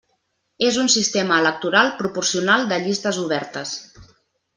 És 0.67 0.77
un 0.83 0.87
sistema 0.93 1.37
electoral 1.43 1.91
proporcional 1.99 2.65
de 2.73 2.81
llistes 2.87 3.21
obertes. 3.25 3.75